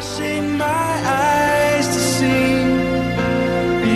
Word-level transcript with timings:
my 0.00 0.66
eyes 1.04 1.86
to 1.86 2.00
see 2.00 2.52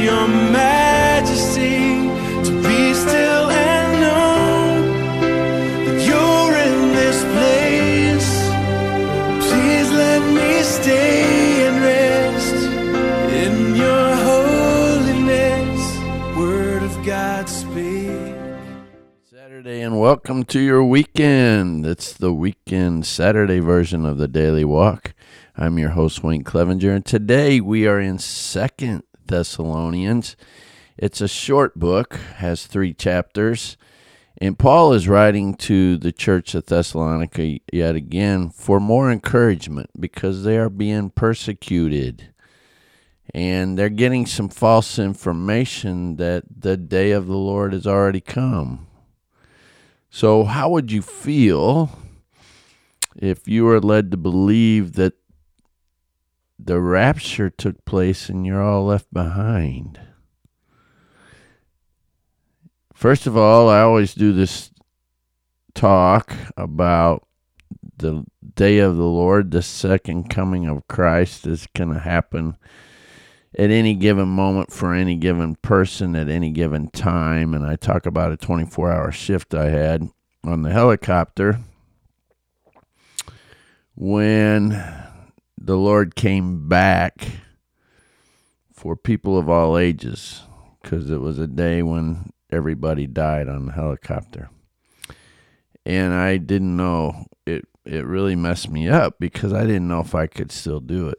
your 0.04 0.28
majesty, 0.28 1.96
to 2.44 2.52
be 2.62 2.92
still 2.92 3.48
and 3.48 4.00
know 4.02 4.82
that 5.86 6.06
you're 6.06 6.56
in 6.68 6.92
this 6.92 7.22
place. 7.32 8.30
Please 9.48 9.90
let 9.92 10.20
me 10.34 10.62
stay 10.62 11.68
and 11.68 11.82
rest 11.82 12.54
in 13.32 13.74
your 13.74 14.14
holiness. 14.28 15.80
Word 16.36 16.82
of 16.82 17.02
God 17.06 17.48
speak. 17.48 18.34
Saturday, 19.24 19.80
and 19.80 19.98
welcome 19.98 20.44
to 20.44 20.60
your 20.60 20.84
weekend. 20.84 21.86
It's 21.86 22.12
the 22.12 22.34
weekend 22.34 23.06
Saturday 23.06 23.60
version 23.60 24.04
of 24.04 24.18
the 24.18 24.28
Daily 24.28 24.66
Walk. 24.66 25.14
I'm 25.56 25.78
your 25.78 25.90
host, 25.90 26.24
Wayne 26.24 26.42
Clevenger, 26.42 26.94
and 26.94 27.06
today 27.06 27.60
we 27.60 27.86
are 27.86 28.00
in 28.00 28.18
Second 28.18 29.04
Thessalonians. 29.24 30.34
It's 30.98 31.20
a 31.20 31.28
short 31.28 31.78
book, 31.78 32.16
has 32.38 32.66
three 32.66 32.92
chapters, 32.92 33.76
and 34.38 34.58
Paul 34.58 34.92
is 34.94 35.06
writing 35.06 35.54
to 35.58 35.96
the 35.96 36.10
church 36.10 36.56
of 36.56 36.66
Thessalonica 36.66 37.60
yet 37.72 37.94
again 37.94 38.50
for 38.50 38.80
more 38.80 39.12
encouragement 39.12 39.90
because 40.00 40.42
they 40.42 40.58
are 40.58 40.68
being 40.68 41.10
persecuted 41.10 42.34
and 43.32 43.78
they're 43.78 43.88
getting 43.90 44.26
some 44.26 44.48
false 44.48 44.98
information 44.98 46.16
that 46.16 46.42
the 46.50 46.76
day 46.76 47.12
of 47.12 47.28
the 47.28 47.36
Lord 47.36 47.74
has 47.74 47.86
already 47.86 48.20
come. 48.20 48.88
So, 50.10 50.42
how 50.42 50.70
would 50.70 50.90
you 50.90 51.00
feel 51.00 51.96
if 53.14 53.46
you 53.46 53.64
were 53.64 53.80
led 53.80 54.10
to 54.10 54.16
believe 54.16 54.94
that 54.94 55.14
the 56.64 56.80
rapture 56.80 57.50
took 57.50 57.84
place 57.84 58.28
and 58.28 58.46
you're 58.46 58.62
all 58.62 58.86
left 58.86 59.12
behind? 59.12 60.00
First 62.94 63.26
of 63.26 63.36
all, 63.36 63.68
I 63.68 63.80
always 63.80 64.14
do 64.14 64.32
this 64.32 64.70
talk 65.74 66.32
about 66.56 67.26
the 67.96 68.24
day 68.54 68.78
of 68.78 68.96
the 68.96 69.04
Lord, 69.04 69.50
the 69.50 69.62
second 69.62 70.30
coming 70.30 70.66
of 70.66 70.86
Christ 70.88 71.46
is 71.46 71.66
going 71.74 71.92
to 71.92 72.00
happen 72.00 72.56
at 73.58 73.70
any 73.70 73.94
given 73.94 74.28
moment 74.28 74.72
for 74.72 74.94
any 74.94 75.16
given 75.16 75.56
person 75.56 76.16
at 76.16 76.28
any 76.28 76.50
given 76.50 76.88
time. 76.88 77.54
And 77.54 77.64
I 77.66 77.76
talk 77.76 78.06
about 78.06 78.32
a 78.32 78.36
24 78.36 78.92
hour 78.92 79.12
shift 79.12 79.54
I 79.54 79.68
had 79.68 80.08
on 80.44 80.62
the 80.62 80.70
helicopter 80.70 81.60
when 83.94 84.70
the 85.58 85.76
Lord 85.76 86.14
came 86.14 86.68
back 86.68 87.26
for 88.72 88.96
people 88.96 89.38
of 89.38 89.48
all 89.48 89.78
ages 89.78 90.42
because 90.82 91.10
it 91.10 91.20
was 91.20 91.38
a 91.38 91.46
day 91.46 91.82
when 91.82 92.30
everybody 92.50 93.06
died 93.06 93.48
on 93.48 93.66
the 93.66 93.72
helicopter. 93.72 94.50
And 95.86 96.12
I 96.12 96.36
didn't 96.36 96.76
know 96.76 97.26
it 97.46 97.66
it 97.84 98.06
really 98.06 98.36
messed 98.36 98.70
me 98.70 98.88
up 98.88 99.16
because 99.18 99.52
I 99.52 99.62
didn't 99.62 99.88
know 99.88 100.00
if 100.00 100.14
I 100.14 100.26
could 100.26 100.50
still 100.50 100.80
do 100.80 101.08
it. 101.08 101.18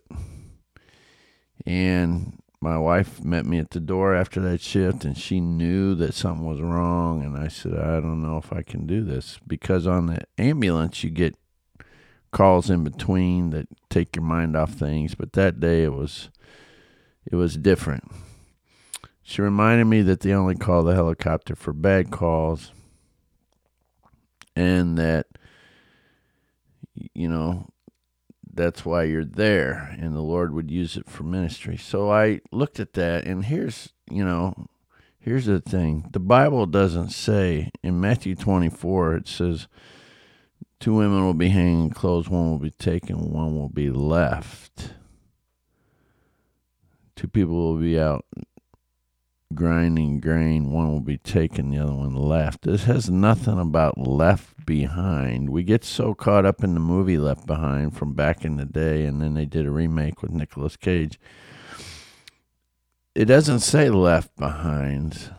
And 1.65 2.41
my 2.61 2.77
wife 2.77 3.23
met 3.23 3.45
me 3.45 3.59
at 3.59 3.69
the 3.71 3.79
door 3.79 4.15
after 4.15 4.41
that 4.41 4.61
shift 4.61 5.05
and 5.05 5.15
she 5.15 5.39
knew 5.39 5.93
that 5.95 6.15
something 6.15 6.45
was 6.45 6.61
wrong 6.61 7.23
and 7.23 7.37
I 7.37 7.47
said 7.47 7.73
I 7.73 7.99
don't 7.99 8.23
know 8.23 8.37
if 8.37 8.51
I 8.51 8.63
can 8.63 8.87
do 8.87 9.03
this 9.03 9.39
because 9.45 9.85
on 9.85 10.07
the 10.07 10.21
ambulance 10.39 11.03
you 11.03 11.11
get 11.11 11.35
calls 12.35 12.69
in 12.69 12.83
between 12.83 13.51
that 13.51 13.65
take 13.89 14.13
your 14.13 14.23
mind 14.25 14.57
off 14.57 14.73
things 14.73 15.15
but 15.15 15.31
that 15.31 15.61
day 15.61 15.83
it 15.85 15.93
was 15.93 16.29
it 17.25 17.35
was 17.35 17.55
different. 17.55 18.11
She 19.23 19.41
reminded 19.41 19.85
me 19.85 20.01
that 20.03 20.19
they 20.19 20.33
only 20.33 20.55
call 20.55 20.83
the 20.83 20.93
helicopter 20.93 21.55
for 21.55 21.71
bad 21.71 22.11
calls 22.11 22.73
and 24.53 24.97
that 24.97 25.27
you 27.13 27.29
know 27.29 27.69
that's 28.53 28.83
why 28.85 29.03
you're 29.03 29.23
there 29.25 29.95
and 29.99 30.13
the 30.13 30.21
lord 30.21 30.53
would 30.53 30.71
use 30.71 30.95
it 30.95 31.09
for 31.09 31.23
ministry 31.23 31.75
so 31.75 32.09
i 32.09 32.39
looked 32.53 32.79
at 32.79 32.93
that 32.93 33.25
and 33.25 33.43
here's 33.45 33.91
you 34.09 34.23
know 34.23 34.53
here's 35.19 35.45
the 35.45 35.59
thing 35.59 36.07
the 36.13 36.21
bible 36.21 36.65
doesn't 36.65 37.09
say 37.09 37.69
in 37.83 37.99
matthew 37.99 38.33
24 38.33 39.17
it 39.17 39.27
says 39.27 39.67
two 40.79 40.93
women 40.93 41.23
will 41.25 41.33
be 41.33 41.49
hanging 41.49 41.89
clothes 41.89 42.29
one 42.29 42.51
will 42.51 42.59
be 42.59 42.71
taken 42.71 43.31
one 43.31 43.55
will 43.55 43.69
be 43.69 43.89
left. 43.89 44.93
Two 47.15 47.27
people 47.27 47.55
will 47.55 47.77
be 47.77 47.99
out 47.99 48.25
grinding 49.53 50.19
grain 50.19 50.71
one 50.71 50.91
will 50.91 50.99
be 50.99 51.17
taken 51.17 51.69
the 51.69 51.77
other 51.77 51.93
one 51.93 52.15
left. 52.15 52.63
This 52.63 52.85
has 52.85 53.09
nothing 53.09 53.59
about 53.59 53.97
left 53.97 54.65
behind. 54.65 55.49
We 55.49 55.63
get 55.63 55.83
so 55.83 56.13
caught 56.13 56.45
up 56.45 56.63
in 56.63 56.73
the 56.73 56.79
movie 56.79 57.17
left 57.17 57.45
behind 57.45 57.95
from 57.95 58.13
back 58.13 58.43
in 58.43 58.57
the 58.57 58.65
day 58.65 59.05
and 59.05 59.21
then 59.21 59.33
they 59.33 59.45
did 59.45 59.65
a 59.65 59.71
remake 59.71 60.21
with 60.21 60.31
Nicolas 60.31 60.75
Cage. 60.75 61.19
It 63.13 63.25
doesn't 63.25 63.61
say 63.61 63.89
left 63.89 64.35
behind 64.35 65.31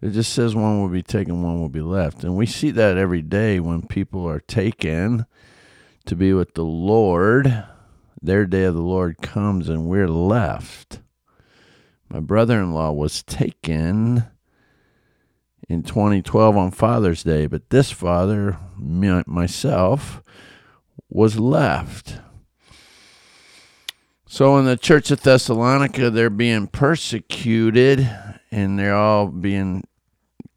it 0.00 0.10
just 0.10 0.32
says 0.32 0.54
one 0.54 0.80
will 0.80 0.88
be 0.88 1.02
taken 1.02 1.42
one 1.42 1.60
will 1.60 1.68
be 1.68 1.80
left. 1.80 2.22
And 2.22 2.36
we 2.36 2.46
see 2.46 2.70
that 2.70 2.96
every 2.96 3.22
day 3.22 3.58
when 3.58 3.86
people 3.86 4.28
are 4.28 4.40
taken 4.40 5.26
to 6.06 6.16
be 6.16 6.32
with 6.32 6.54
the 6.54 6.64
lord. 6.64 7.64
Their 8.20 8.46
day 8.46 8.64
of 8.64 8.74
the 8.74 8.82
lord 8.82 9.18
comes 9.18 9.68
and 9.68 9.86
we're 9.86 10.08
left. 10.08 11.00
My 12.08 12.20
brother 12.20 12.60
in 12.60 12.72
law 12.72 12.92
was 12.92 13.22
taken 13.22 14.24
in 15.68 15.82
2012 15.82 16.56
on 16.56 16.70
Father's 16.70 17.22
Day, 17.22 17.46
but 17.46 17.68
this 17.70 17.90
father, 17.90 18.58
myself, 18.76 20.22
was 21.10 21.38
left. 21.38 22.20
So 24.26 24.56
in 24.56 24.64
the 24.64 24.76
church 24.76 25.10
of 25.10 25.22
Thessalonica, 25.22 26.10
they're 26.10 26.30
being 26.30 26.66
persecuted 26.66 28.08
and 28.50 28.78
they're 28.78 28.96
all 28.96 29.28
being 29.28 29.84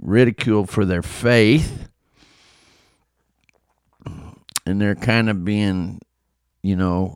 ridiculed 0.01 0.69
for 0.69 0.85
their 0.85 1.01
faith. 1.01 1.87
And 4.65 4.79
they're 4.79 4.95
kind 4.95 5.29
of 5.29 5.43
being, 5.43 5.99
you 6.61 6.75
know, 6.75 7.15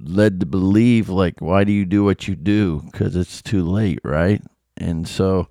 led 0.00 0.40
to 0.40 0.46
believe 0.46 1.08
like 1.08 1.40
why 1.40 1.64
do 1.64 1.72
you 1.72 1.84
do 1.84 2.02
what 2.04 2.26
you 2.26 2.34
do? 2.34 2.82
Because 2.90 3.14
it's 3.14 3.40
too 3.40 3.62
late 3.62 4.00
right? 4.02 4.42
And 4.76 5.06
so 5.06 5.48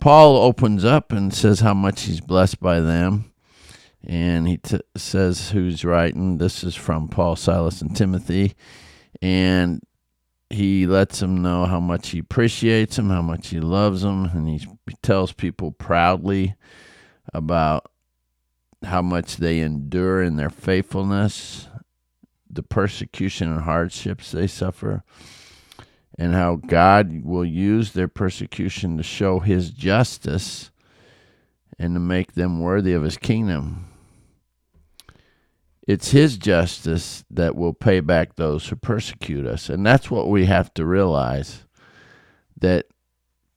paul 0.00 0.36
opens 0.36 0.84
up 0.84 1.12
and 1.12 1.32
says 1.34 1.60
how 1.60 1.74
much 1.74 2.02
he's 2.02 2.20
blessed 2.20 2.60
by 2.60 2.80
them. 2.80 3.32
And 4.04 4.48
he 4.48 4.56
t- 4.56 4.80
says 4.96 5.50
who's 5.50 5.84
writing. 5.84 6.38
This 6.38 6.64
is 6.64 6.74
from 6.74 7.08
paul 7.08 7.36
silas 7.36 7.82
and 7.82 7.94
timothy. 7.94 8.54
And 9.20 9.82
he 10.52 10.86
lets 10.86 11.20
them 11.20 11.42
know 11.42 11.64
how 11.64 11.80
much 11.80 12.10
he 12.10 12.18
appreciates 12.18 12.96
them 12.96 13.10
how 13.10 13.22
much 13.22 13.48
he 13.48 13.60
loves 13.60 14.02
them 14.02 14.26
and 14.32 14.48
he 14.48 14.66
tells 15.02 15.32
people 15.32 15.72
proudly 15.72 16.54
about 17.32 17.90
how 18.84 19.00
much 19.00 19.36
they 19.36 19.60
endure 19.60 20.22
in 20.22 20.36
their 20.36 20.50
faithfulness 20.50 21.68
the 22.52 22.62
persecution 22.62 23.50
and 23.50 23.62
hardships 23.62 24.30
they 24.30 24.46
suffer, 24.46 25.02
and 26.18 26.34
how 26.34 26.56
God 26.56 27.24
will 27.24 27.44
use 27.44 27.92
their 27.92 28.08
persecution 28.08 28.98
to 28.98 29.02
show 29.02 29.40
his 29.40 29.70
justice 29.70 30.70
and 31.78 31.94
to 31.94 32.00
make 32.00 32.34
them 32.34 32.60
worthy 32.60 32.92
of 32.92 33.02
his 33.02 33.16
kingdom. 33.16 33.91
It's 35.86 36.12
his 36.12 36.38
justice 36.38 37.24
that 37.30 37.56
will 37.56 37.72
pay 37.72 38.00
back 38.00 38.36
those 38.36 38.68
who 38.68 38.76
persecute 38.76 39.46
us. 39.46 39.68
And 39.68 39.84
that's 39.84 40.10
what 40.10 40.28
we 40.28 40.46
have 40.46 40.72
to 40.74 40.86
realize 40.86 41.64
that 42.58 42.86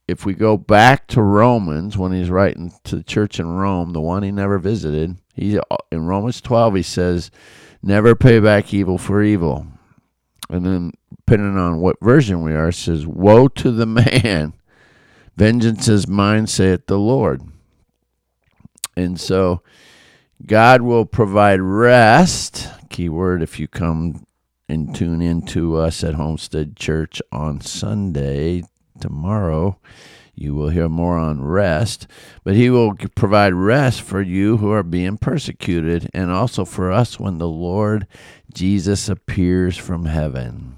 if 0.07 0.25
we 0.25 0.33
go 0.33 0.57
back 0.57 1.07
to 1.07 1.21
Romans 1.21 1.97
when 1.97 2.11
he's 2.11 2.29
writing 2.29 2.73
to 2.83 2.95
the 2.95 3.03
church 3.03 3.39
in 3.39 3.47
Rome, 3.47 3.93
the 3.93 4.01
one 4.01 4.23
he 4.23 4.31
never 4.31 4.57
visited, 4.57 5.17
he 5.33 5.59
in 5.91 6.05
Romans 6.05 6.41
12 6.41 6.75
he 6.75 6.81
says 6.81 7.31
never 7.81 8.15
pay 8.15 8.39
back 8.39 8.73
evil 8.73 8.97
for 8.97 9.21
evil. 9.21 9.67
And 10.49 10.65
then, 10.65 10.91
depending 11.09 11.57
on 11.57 11.79
what 11.79 11.97
version 12.01 12.43
we 12.43 12.53
are, 12.53 12.71
says, 12.71 13.07
Woe 13.07 13.47
to 13.49 13.71
the 13.71 13.85
man! 13.85 14.53
Vengeance 15.35 15.87
is 15.87 16.07
mine, 16.07 16.47
saith 16.47 16.87
the 16.87 16.99
Lord. 16.99 17.41
And 18.95 19.19
so, 19.19 19.61
God 20.43 20.81
will 20.81 21.05
provide 21.05 21.61
rest. 21.61 22.67
Keyword 22.89 23.41
if 23.43 23.59
you 23.59 23.67
come 23.67 24.25
and 24.67 24.95
tune 24.95 25.21
in 25.21 25.43
to 25.47 25.77
us 25.77 26.03
at 26.03 26.15
Homestead 26.15 26.75
Church 26.75 27.21
on 27.31 27.61
Sunday, 27.61 28.63
tomorrow, 28.99 29.77
You 30.35 30.53
will 30.53 30.69
hear 30.69 30.89
more 30.89 31.17
on 31.17 31.41
rest, 31.41 32.07
but 32.43 32.55
he 32.55 32.69
will 32.69 32.95
provide 33.15 33.53
rest 33.53 34.01
for 34.01 34.21
you 34.21 34.57
who 34.57 34.69
are 34.71 34.83
being 34.83 35.17
persecuted 35.17 36.09
and 36.13 36.29
also 36.29 36.65
for 36.65 36.91
us 36.91 37.17
when 37.19 37.37
the 37.37 37.47
Lord 37.47 38.05
Jesus 38.53 39.07
appears 39.07 39.77
from 39.77 40.05
heaven. 40.05 40.77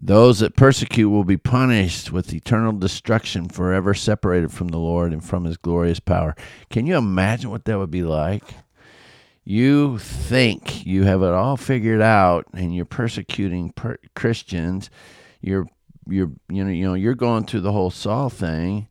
Those 0.00 0.38
that 0.38 0.54
persecute 0.54 1.10
will 1.10 1.24
be 1.24 1.36
punished 1.36 2.12
with 2.12 2.32
eternal 2.32 2.72
destruction, 2.72 3.48
forever 3.48 3.94
separated 3.94 4.52
from 4.52 4.68
the 4.68 4.78
Lord 4.78 5.12
and 5.12 5.24
from 5.24 5.44
his 5.44 5.56
glorious 5.56 5.98
power. 5.98 6.36
Can 6.70 6.86
you 6.86 6.96
imagine 6.96 7.50
what 7.50 7.64
that 7.64 7.78
would 7.78 7.90
be 7.90 8.04
like? 8.04 8.44
You 9.44 9.98
think 9.98 10.86
you 10.86 11.04
have 11.04 11.22
it 11.22 11.32
all 11.32 11.56
figured 11.56 12.00
out 12.00 12.46
and 12.52 12.74
you're 12.74 12.84
persecuting 12.84 13.72
per- 13.72 13.98
Christians. 14.14 14.88
You're 15.40 15.66
you're 16.06 16.30
you 16.48 16.64
know 16.64 16.70
you 16.70 16.84
know 16.86 16.94
you're 16.94 17.14
going 17.14 17.46
through 17.46 17.62
the 17.62 17.72
whole 17.72 17.90
Saul 17.90 18.28
thing. 18.30 18.88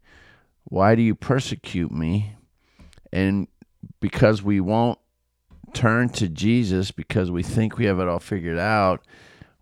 Why 0.66 0.96
do 0.96 1.02
you 1.02 1.16
persecute 1.16 1.92
me? 1.92 2.34
And 3.14 3.48
because 4.00 4.44
we 4.44 4.60
won't 4.60 5.00
turn 5.74 6.10
to 6.10 6.28
Jesus 6.28 6.92
because 6.92 7.32
we 7.32 7.44
think 7.44 7.78
we 7.78 7.86
have 7.86 8.00
it 8.00 8.08
all 8.08 8.20
figured 8.20 8.60
out, 8.60 9.06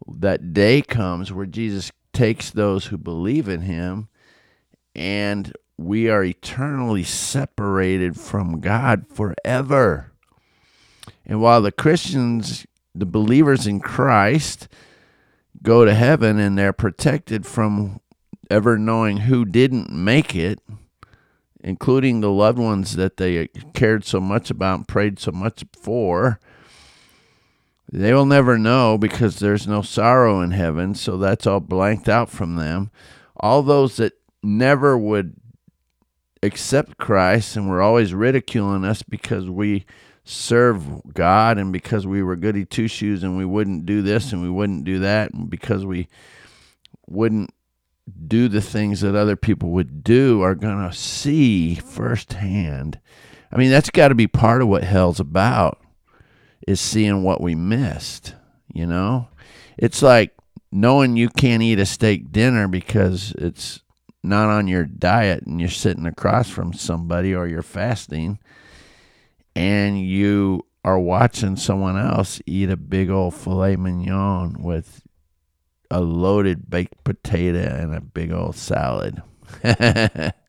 that 0.08 0.54
day 0.54 0.82
comes 0.82 1.32
where 1.32 1.46
Jesus 1.46 1.92
takes 2.14 2.52
those 2.52 2.86
who 2.86 2.98
believe 2.98 3.50
in 3.50 3.62
him 3.62 4.08
and 4.96 5.54
we 5.78 6.10
are 6.10 6.24
eternally 6.24 7.04
separated 7.04 8.18
from 8.18 8.62
God 8.62 9.06
forever. 9.10 10.12
And 11.26 11.42
while 11.42 11.62
the 11.62 11.72
Christians, 11.72 12.66
the 12.94 13.06
believers 13.06 13.68
in 13.68 13.80
Christ, 13.80 14.68
go 15.62 15.84
to 15.84 15.94
heaven 15.94 16.40
and 16.40 16.58
they're 16.58 16.74
protected 16.74 17.46
from 17.46 18.00
ever 18.50 18.78
knowing 18.78 19.18
who 19.18 19.44
didn't 19.44 19.92
make 19.92 20.36
it, 20.36 20.60
including 21.62 22.22
the 22.22 22.32
loved 22.32 22.60
ones 22.60 22.96
that 22.96 23.18
they 23.18 23.48
cared 23.74 24.06
so 24.06 24.20
much 24.20 24.50
about 24.50 24.76
and 24.78 24.88
prayed 24.88 25.20
so 25.20 25.32
much 25.32 25.66
for. 25.78 26.40
They 27.92 28.14
will 28.14 28.26
never 28.26 28.58
know 28.58 28.98
because 28.98 29.40
there's 29.40 29.68
no 29.68 29.82
sorrow 29.82 30.42
in 30.42 30.52
heaven, 30.52 30.96
so 30.96 31.18
that's 31.18 31.46
all 31.46 31.60
blanked 31.60 32.10
out 32.10 32.30
from 32.30 32.56
them. 32.56 32.90
All 33.38 33.62
those 33.62 33.98
that 33.98 34.14
never 34.42 34.98
would 34.98 35.36
accept 36.42 36.98
Christ 36.98 37.56
and 37.56 37.70
were 37.70 37.82
always 37.82 38.14
ridiculing 38.14 38.84
us 38.84 39.04
because 39.04 39.50
we 39.50 39.86
serve 40.24 41.14
God 41.14 41.58
and 41.58 41.72
because 41.72 42.08
we 42.08 42.24
were 42.24 42.36
goody 42.36 42.66
two 42.66 42.88
shoes 42.88 43.24
and 43.24 43.38
we 43.38 43.46
wouldn't 43.46 43.86
do 43.86 44.02
this 44.02 44.32
and 44.34 44.42
we 44.42 44.50
wouldn't 44.50 44.84
do 44.84 45.00
that 45.00 45.32
and 45.34 45.50
because 45.50 45.86
we 45.86 46.08
wouldn't 47.08 47.54
do 48.28 48.48
the 48.48 48.62
things 48.62 49.02
that 49.02 49.16
other 49.16 49.36
people 49.36 49.70
would 49.70 50.04
do 50.04 50.42
are 50.42 50.56
going 50.56 50.88
to 50.88 50.96
see 50.96 51.76
firsthand. 51.76 53.00
I 53.52 53.58
mean, 53.58 53.70
that's 53.70 53.90
got 53.92 54.10
to 54.10 54.16
be 54.16 54.28
part 54.28 54.62
of 54.62 54.68
what 54.68 54.84
hell's 54.84 55.20
about 55.20 55.80
is 56.68 56.80
seeing 56.82 57.24
what 57.24 57.42
we 57.42 57.56
missed, 57.56 58.36
you 58.74 58.86
know? 58.86 59.28
It's 59.78 60.02
like 60.02 60.36
knowing 60.72 61.18
you 61.18 61.30
can't 61.30 61.64
eat 61.64 61.80
a 61.80 61.86
steak 61.86 62.32
dinner 62.32 62.68
because 62.68 63.32
it's 63.38 63.82
not 64.24 64.50
on 64.50 64.68
your 64.68 64.86
diet 64.86 65.44
and 65.44 65.60
you're 65.60 65.70
sitting 65.70 66.06
across 66.06 66.50
from 66.50 66.74
somebody 66.74 67.34
or 67.34 67.48
you're 67.48 67.62
fasting 67.62 68.40
and 69.56 70.00
you 70.02 70.66
are 70.84 71.00
watching 71.00 71.56
someone 71.56 71.98
else 71.98 72.42
eat 72.46 72.70
a 72.70 72.78
big 72.78 73.10
old 73.10 73.34
filet 73.34 73.76
mignon 73.76 74.62
with 74.62 75.02
a 75.90 76.02
loaded 76.02 76.70
baked 76.70 77.04
potato 77.04 77.60
and 77.60 77.96
a 77.96 78.02
big 78.02 78.32
old 78.32 78.56
salad. 78.56 79.22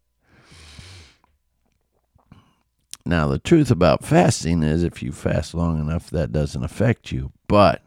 now, 3.07 3.29
the 3.29 3.39
truth 3.39 3.71
about 3.71 4.05
fasting 4.05 4.63
is 4.63 4.83
if 4.83 5.03
you 5.03 5.13
fast 5.13 5.55
long 5.55 5.81
enough, 5.81 6.11
that 6.11 6.33
doesn't 6.33 6.65
affect 6.65 7.13
you. 7.13 7.33
But 7.49 7.83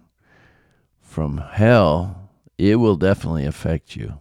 from 1.02 1.38
hell, 1.38 2.30
it 2.58 2.76
will 2.78 2.96
definitely 2.96 3.46
affect 3.46 3.96
you 3.96 4.20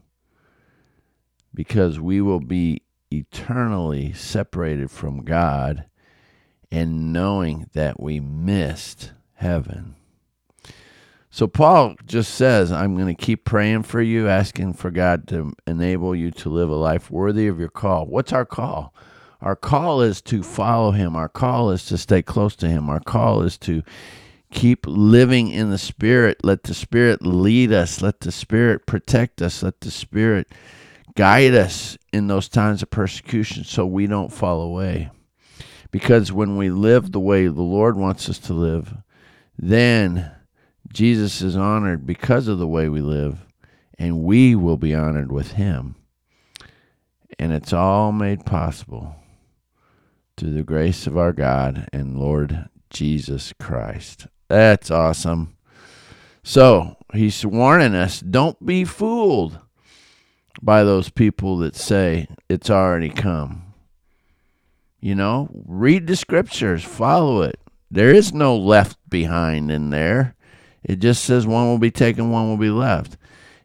because 1.54 2.00
we 2.00 2.20
will 2.20 2.40
be 2.40 2.82
eternally 3.10 4.12
separated 4.12 4.90
from 4.90 5.24
God 5.24 5.86
and 6.70 7.12
knowing 7.12 7.70
that 7.72 8.00
we 8.00 8.20
missed 8.20 9.12
heaven. 9.34 9.94
So 11.30 11.46
Paul 11.46 11.94
just 12.04 12.34
says, 12.34 12.72
I'm 12.72 12.96
going 12.96 13.14
to 13.14 13.22
keep 13.22 13.44
praying 13.44 13.84
for 13.84 14.00
you, 14.00 14.28
asking 14.28 14.74
for 14.74 14.90
God 14.90 15.28
to 15.28 15.52
enable 15.66 16.14
you 16.14 16.30
to 16.32 16.48
live 16.48 16.70
a 16.70 16.74
life 16.74 17.10
worthy 17.10 17.46
of 17.46 17.58
your 17.60 17.68
call. 17.68 18.06
What's 18.06 18.32
our 18.32 18.46
call? 18.46 18.94
Our 19.40 19.54
call 19.54 20.00
is 20.00 20.20
to 20.22 20.42
follow 20.42 20.90
him. 20.90 21.14
Our 21.14 21.28
call 21.28 21.70
is 21.70 21.84
to 21.86 21.98
stay 21.98 22.22
close 22.22 22.56
to 22.56 22.68
him. 22.68 22.90
Our 22.90 23.00
call 23.00 23.42
is 23.42 23.56
to 23.58 23.82
keep 24.50 24.84
living 24.86 25.50
in 25.50 25.70
the 25.70 25.78
spirit. 25.78 26.38
Let 26.42 26.64
the 26.64 26.74
spirit 26.74 27.24
lead 27.24 27.72
us. 27.72 28.02
Let 28.02 28.20
the 28.20 28.32
spirit 28.32 28.86
protect 28.86 29.40
us. 29.40 29.62
Let 29.62 29.80
the 29.80 29.92
spirit 29.92 30.48
guide 31.14 31.54
us 31.54 31.96
in 32.12 32.26
those 32.26 32.48
times 32.48 32.82
of 32.82 32.90
persecution 32.90 33.62
so 33.62 33.86
we 33.86 34.08
don't 34.08 34.32
fall 34.32 34.60
away. 34.60 35.10
Because 35.90 36.32
when 36.32 36.56
we 36.56 36.68
live 36.68 37.12
the 37.12 37.20
way 37.20 37.46
the 37.46 37.62
Lord 37.62 37.96
wants 37.96 38.28
us 38.28 38.38
to 38.40 38.52
live, 38.52 38.92
then 39.56 40.32
Jesus 40.92 41.42
is 41.42 41.56
honored 41.56 42.06
because 42.06 42.48
of 42.48 42.58
the 42.58 42.66
way 42.66 42.88
we 42.88 43.00
live, 43.00 43.46
and 43.98 44.22
we 44.22 44.54
will 44.54 44.76
be 44.76 44.94
honored 44.94 45.30
with 45.30 45.52
him. 45.52 45.94
And 47.38 47.52
it's 47.52 47.72
all 47.72 48.12
made 48.12 48.44
possible 48.44 49.14
through 50.38 50.52
the 50.52 50.62
grace 50.62 51.06
of 51.06 51.18
our 51.18 51.32
God 51.32 51.88
and 51.92 52.18
Lord 52.18 52.68
Jesus 52.90 53.52
Christ. 53.58 54.28
That's 54.48 54.90
awesome. 54.90 55.56
So 56.42 56.96
he's 57.12 57.44
warning 57.44 57.94
us 57.94 58.20
don't 58.20 58.64
be 58.64 58.84
fooled 58.84 59.58
by 60.62 60.84
those 60.84 61.10
people 61.10 61.58
that 61.58 61.76
say 61.76 62.28
it's 62.48 62.70
already 62.70 63.10
come. 63.10 63.74
You 65.00 65.14
know, 65.14 65.50
read 65.66 66.06
the 66.06 66.16
scriptures, 66.16 66.84
follow 66.84 67.42
it. 67.42 67.60
There 67.90 68.12
is 68.14 68.32
no 68.32 68.56
left 68.56 68.98
behind 69.08 69.70
in 69.70 69.90
there. 69.90 70.34
It 70.82 71.00
just 71.00 71.24
says 71.24 71.46
one 71.46 71.66
will 71.66 71.78
be 71.78 71.90
taken, 71.90 72.30
one 72.30 72.48
will 72.48 72.56
be 72.56 72.70
left. 72.70 73.16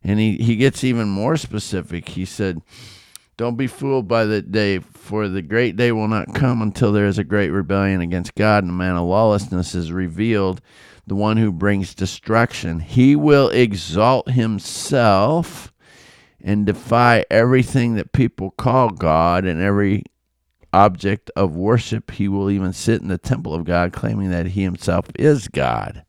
And 0.03 0.19
he, 0.19 0.35
he 0.37 0.55
gets 0.55 0.83
even 0.83 1.07
more 1.07 1.37
specific. 1.37 2.09
He 2.09 2.25
said, 2.25 2.61
Don't 3.35 3.55
be 3.55 3.67
fooled 3.67 4.07
by 4.07 4.25
the 4.25 4.43
day, 4.43 4.79
for 4.79 5.27
the 5.27 5.41
great 5.41 5.75
day 5.75 5.91
will 5.91 6.07
not 6.07 6.35
come 6.35 6.61
until 6.61 6.91
there 6.91 7.07
is 7.07 7.17
a 7.17 7.23
great 7.23 7.49
rebellion 7.49 7.99
against 7.99 8.35
God, 8.35 8.63
and 8.63 8.69
a 8.69 8.75
man 8.75 8.95
of 8.95 9.07
lawlessness 9.07 9.73
is 9.73 9.91
revealed, 9.91 10.61
the 11.07 11.15
one 11.15 11.37
who 11.37 11.51
brings 11.51 11.95
destruction. 11.95 12.79
He 12.79 13.15
will 13.15 13.49
exalt 13.49 14.29
himself 14.29 15.73
and 16.39 16.65
defy 16.65 17.25
everything 17.31 17.95
that 17.95 18.11
people 18.11 18.51
call 18.51 18.89
God 18.89 19.45
and 19.45 19.61
every 19.61 20.03
object 20.71 21.31
of 21.35 21.55
worship. 21.55 22.11
He 22.11 22.27
will 22.27 22.51
even 22.51 22.71
sit 22.71 23.01
in 23.01 23.07
the 23.07 23.17
temple 23.17 23.55
of 23.55 23.65
God, 23.65 23.93
claiming 23.93 24.29
that 24.29 24.47
he 24.47 24.61
himself 24.63 25.07
is 25.17 25.47
God. 25.47 26.05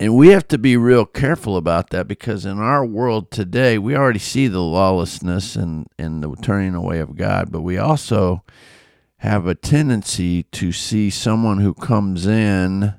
And 0.00 0.16
we 0.16 0.28
have 0.28 0.48
to 0.48 0.56
be 0.56 0.78
real 0.78 1.04
careful 1.04 1.58
about 1.58 1.90
that 1.90 2.08
because 2.08 2.46
in 2.46 2.58
our 2.58 2.86
world 2.86 3.30
today, 3.30 3.76
we 3.76 3.94
already 3.94 4.18
see 4.18 4.48
the 4.48 4.62
lawlessness 4.62 5.56
and, 5.56 5.86
and 5.98 6.22
the 6.22 6.34
turning 6.36 6.74
away 6.74 7.00
of 7.00 7.16
God, 7.16 7.52
but 7.52 7.60
we 7.60 7.76
also 7.76 8.42
have 9.18 9.46
a 9.46 9.54
tendency 9.54 10.44
to 10.44 10.72
see 10.72 11.10
someone 11.10 11.58
who 11.58 11.74
comes 11.74 12.26
in 12.26 12.94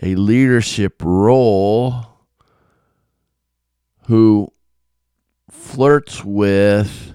a 0.00 0.14
leadership 0.14 1.02
role 1.04 2.06
who 4.06 4.52
flirts 5.50 6.24
with 6.24 7.14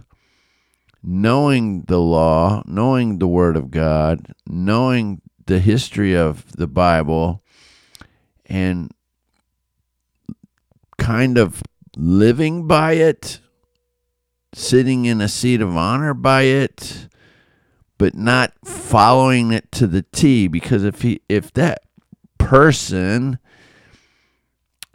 knowing 1.01 1.83
the 1.83 1.99
law, 1.99 2.61
knowing 2.65 3.19
the 3.19 3.27
Word 3.27 3.55
of 3.55 3.71
God, 3.71 4.33
knowing 4.45 5.21
the 5.45 5.59
history 5.59 6.13
of 6.13 6.51
the 6.57 6.67
Bible, 6.67 7.41
and 8.51 8.91
kind 10.97 11.37
of 11.37 11.63
living 11.95 12.67
by 12.67 12.93
it, 12.93 13.39
sitting 14.53 15.05
in 15.05 15.21
a 15.21 15.29
seat 15.29 15.61
of 15.61 15.77
honor 15.77 16.13
by 16.13 16.41
it, 16.41 17.07
but 17.97 18.13
not 18.13 18.51
following 18.65 19.53
it 19.53 19.71
to 19.71 19.87
the 19.87 20.01
T. 20.01 20.49
Because 20.49 20.83
if 20.83 21.01
he, 21.01 21.21
if 21.29 21.53
that 21.53 21.83
person 22.37 23.39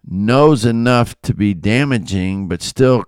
knows 0.06 0.66
enough 0.66 1.18
to 1.22 1.32
be 1.32 1.54
damaging, 1.54 2.48
but 2.48 2.60
still 2.60 3.04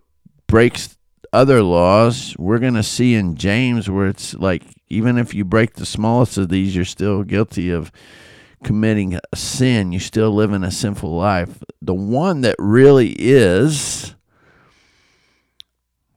breaks 0.47 0.97
other 1.31 1.63
laws, 1.63 2.35
we're 2.39 2.59
going 2.59 2.73
to 2.73 2.83
see 2.83 3.15
in 3.15 3.37
James 3.37 3.91
where 3.91 4.07
it's 4.07 4.33
like 4.33 4.63
even 4.89 5.19
if 5.19 5.35
you 5.35 5.45
break 5.45 5.75
the 5.75 5.85
smallest 5.85 6.39
of 6.39 6.49
these, 6.49 6.75
you're 6.75 6.87
still 6.87 7.23
guilty 7.23 7.71
of 7.71 7.93
committing 8.65 9.15
a 9.15 9.37
sin. 9.37 9.93
You 9.93 10.01
still 10.01 10.31
live 10.31 10.53
in 10.53 10.65
a 10.65 10.71
sinful 10.71 11.15
life. 11.15 11.63
The 11.83 11.95
one 11.95 12.41
that 12.43 12.57
really 12.59 13.15
is 13.19 14.15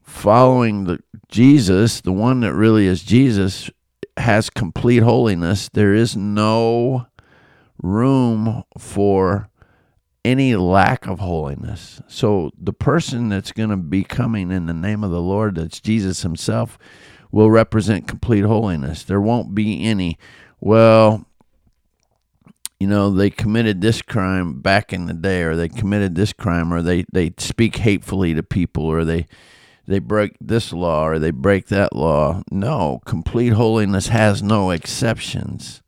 following 0.03 0.85
the 0.85 0.99
Jesus, 1.29 2.01
the 2.01 2.11
one 2.11 2.41
that 2.41 2.53
really 2.53 2.85
is 2.85 3.03
Jesus, 3.03 3.69
has 4.17 4.49
complete 4.49 5.03
holiness. 5.03 5.69
There 5.69 5.93
is 5.93 6.15
no 6.15 7.07
room 7.81 8.63
for 8.77 9.49
any 10.23 10.55
lack 10.55 11.07
of 11.07 11.19
holiness. 11.19 12.01
So 12.07 12.51
the 12.57 12.73
person 12.73 13.29
that's 13.29 13.51
going 13.51 13.69
to 13.69 13.77
be 13.77 14.03
coming 14.03 14.51
in 14.51 14.67
the 14.67 14.73
name 14.73 15.03
of 15.03 15.11
the 15.11 15.21
Lord, 15.21 15.55
that's 15.55 15.79
Jesus 15.79 16.21
himself, 16.21 16.77
will 17.31 17.49
represent 17.49 18.07
complete 18.07 18.43
holiness. 18.43 19.03
There 19.03 19.21
won't 19.21 19.55
be 19.55 19.83
any, 19.83 20.19
well, 20.59 21.25
you 22.81 22.87
know, 22.87 23.11
they 23.11 23.29
committed 23.29 23.79
this 23.79 24.01
crime 24.01 24.59
back 24.59 24.91
in 24.91 25.05
the 25.05 25.13
day, 25.13 25.43
or 25.43 25.55
they 25.55 25.69
committed 25.69 26.15
this 26.15 26.33
crime, 26.33 26.73
or 26.73 26.81
they, 26.81 27.05
they 27.13 27.31
speak 27.37 27.75
hatefully 27.75 28.33
to 28.33 28.41
people, 28.41 28.85
or 28.85 29.05
they 29.05 29.27
they 29.85 29.99
break 29.99 30.35
this 30.41 30.73
law 30.73 31.05
or 31.05 31.19
they 31.19 31.29
break 31.29 31.67
that 31.67 31.95
law. 31.95 32.41
No, 32.49 32.99
complete 33.05 33.49
holiness 33.49 34.07
has 34.07 34.41
no 34.41 34.71
exceptions. 34.71 35.83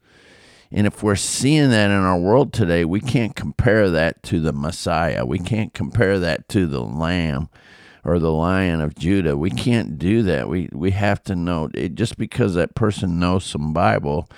And 0.72 0.86
if 0.86 1.02
we're 1.02 1.16
seeing 1.16 1.72
that 1.72 1.90
in 1.90 1.98
our 1.98 2.20
world 2.20 2.54
today, 2.54 2.86
we 2.86 3.00
can't 3.00 3.36
compare 3.36 3.90
that 3.90 4.22
to 4.24 4.40
the 4.40 4.54
Messiah. 4.54 5.26
We 5.26 5.40
can't 5.40 5.74
compare 5.74 6.20
that 6.20 6.48
to 6.50 6.68
the 6.68 6.82
Lamb 6.82 7.50
or 8.04 8.20
the 8.20 8.32
Lion 8.32 8.82
of 8.82 8.94
Judah. 8.94 9.36
We 9.36 9.50
can't 9.50 9.98
do 9.98 10.22
that. 10.24 10.48
We 10.48 10.70
we 10.72 10.92
have 10.92 11.24
to 11.24 11.36
know 11.36 11.72
it 11.74 11.96
just 11.96 12.20
because 12.20 12.54
that 12.54 12.76
person 12.76 13.18
knows 13.18 13.46
some 13.46 13.74
Bible 13.74 14.30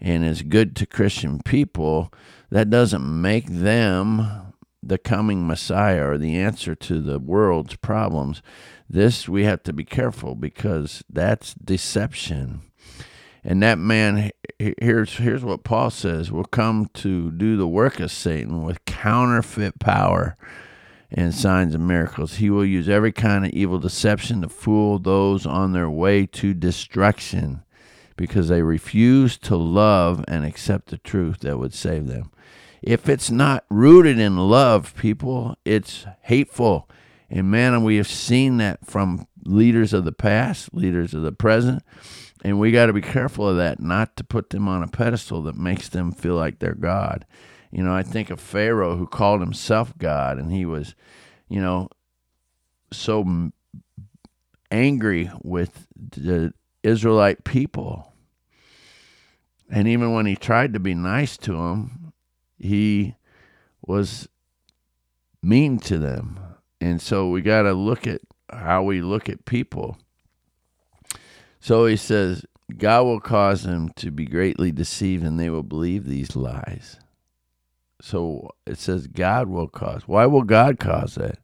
and 0.00 0.24
is 0.24 0.42
good 0.42 0.74
to 0.76 0.86
Christian 0.86 1.40
people, 1.44 2.12
that 2.50 2.70
doesn't 2.70 3.20
make 3.20 3.46
them 3.46 4.52
the 4.82 4.98
coming 4.98 5.46
Messiah 5.46 6.08
or 6.08 6.18
the 6.18 6.36
answer 6.36 6.74
to 6.74 7.00
the 7.00 7.18
world's 7.18 7.76
problems. 7.76 8.42
This 8.88 9.28
we 9.28 9.44
have 9.44 9.62
to 9.64 9.72
be 9.72 9.84
careful 9.84 10.34
because 10.34 11.04
that's 11.08 11.54
deception. 11.54 12.62
And 13.44 13.62
that 13.62 13.78
man, 13.78 14.30
here's 14.58 15.14
here's 15.14 15.44
what 15.44 15.64
Paul 15.64 15.90
says: 15.90 16.30
will 16.30 16.44
come 16.44 16.90
to 16.94 17.30
do 17.30 17.56
the 17.56 17.68
work 17.68 18.00
of 18.00 18.10
Satan 18.10 18.64
with 18.64 18.84
counterfeit 18.84 19.78
power 19.78 20.36
and 21.10 21.34
signs 21.34 21.74
and 21.74 21.86
miracles. 21.86 22.34
He 22.34 22.50
will 22.50 22.64
use 22.64 22.88
every 22.88 23.12
kind 23.12 23.44
of 23.44 23.52
evil 23.52 23.78
deception 23.78 24.42
to 24.42 24.48
fool 24.48 24.98
those 24.98 25.46
on 25.46 25.72
their 25.72 25.90
way 25.90 26.26
to 26.26 26.54
destruction, 26.54 27.62
because 28.20 28.48
they 28.48 28.62
refuse 28.62 29.36
to 29.38 29.56
love 29.56 30.24
and 30.28 30.44
accept 30.44 30.90
the 30.90 30.98
truth 30.98 31.40
that 31.40 31.58
would 31.58 31.74
save 31.74 32.06
them. 32.06 32.30
If 32.82 33.08
it's 33.08 33.30
not 33.30 33.64
rooted 33.68 34.18
in 34.18 34.36
love, 34.36 34.94
people, 34.94 35.56
it's 35.64 36.06
hateful. 36.22 36.88
And 37.28 37.50
man, 37.50 37.82
we 37.82 37.96
have 37.96 38.08
seen 38.08 38.58
that 38.58 38.86
from 38.86 39.26
leaders 39.44 39.92
of 39.92 40.04
the 40.04 40.12
past, 40.12 40.74
leaders 40.74 41.14
of 41.14 41.22
the 41.22 41.32
present 41.32 41.82
and 42.42 42.58
we 42.58 42.70
got 42.70 42.86
to 42.86 42.92
be 42.92 43.02
careful 43.02 43.48
of 43.48 43.56
that, 43.58 43.80
not 43.80 44.16
to 44.16 44.24
put 44.24 44.50
them 44.50 44.68
on 44.68 44.82
a 44.82 44.88
pedestal 44.88 45.42
that 45.42 45.56
makes 45.56 45.88
them 45.88 46.12
feel 46.12 46.34
like 46.34 46.58
they're 46.58 46.74
God. 46.74 47.26
You 47.70 47.82
know, 47.82 47.94
I 47.94 48.02
think 48.02 48.30
of 48.30 48.40
Pharaoh 48.40 48.96
who 48.96 49.06
called 49.06 49.40
himself 49.40 49.96
God, 49.98 50.38
and 50.38 50.50
he 50.50 50.64
was, 50.64 50.94
you 51.48 51.60
know, 51.60 51.88
so 52.92 53.50
angry 54.70 55.30
with 55.42 55.86
the 55.96 56.52
Israelite 56.82 57.44
people. 57.44 58.09
And 59.70 59.86
even 59.86 60.12
when 60.12 60.26
he 60.26 60.36
tried 60.36 60.72
to 60.72 60.80
be 60.80 60.94
nice 60.94 61.36
to 61.38 61.52
them, 61.52 62.12
he 62.58 63.14
was 63.86 64.28
mean 65.42 65.78
to 65.80 65.98
them. 65.98 66.40
And 66.80 67.00
so 67.00 67.30
we 67.30 67.40
got 67.40 67.62
to 67.62 67.72
look 67.72 68.06
at 68.06 68.20
how 68.50 68.82
we 68.82 69.00
look 69.00 69.28
at 69.28 69.44
people. 69.44 69.96
So 71.60 71.86
he 71.86 71.96
says, 71.96 72.44
God 72.76 73.02
will 73.04 73.20
cause 73.20 73.62
them 73.62 73.90
to 73.96 74.10
be 74.10 74.24
greatly 74.24 74.72
deceived 74.72 75.24
and 75.24 75.38
they 75.38 75.50
will 75.50 75.62
believe 75.62 76.04
these 76.04 76.34
lies. 76.34 76.98
So 78.00 78.50
it 78.66 78.78
says 78.78 79.06
God 79.06 79.48
will 79.48 79.68
cause. 79.68 80.02
Why 80.06 80.26
will 80.26 80.42
God 80.42 80.78
cause 80.78 81.16
that? 81.16 81.38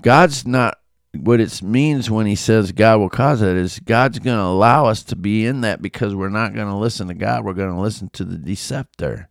God's 0.00 0.46
not 0.46 0.78
what 1.14 1.40
it 1.40 1.62
means 1.62 2.10
when 2.10 2.26
he 2.26 2.34
says 2.34 2.72
God 2.72 2.98
will 2.98 3.08
cause 3.08 3.40
that 3.40 3.56
is 3.56 3.78
God's 3.80 4.18
going 4.18 4.38
to 4.38 4.44
allow 4.44 4.86
us 4.86 5.02
to 5.04 5.16
be 5.16 5.46
in 5.46 5.62
that 5.62 5.82
because 5.82 6.14
we're 6.14 6.28
not 6.28 6.54
going 6.54 6.68
to 6.68 6.76
listen 6.76 7.08
to 7.08 7.14
God. 7.14 7.44
We're 7.44 7.52
going 7.52 7.74
to 7.74 7.80
listen 7.80 8.10
to 8.10 8.24
the 8.24 8.36
deceptor. 8.36 9.28